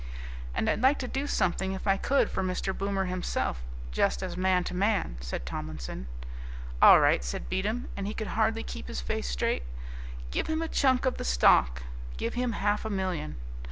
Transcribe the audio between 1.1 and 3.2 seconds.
something, if I could, for Mr. Boomer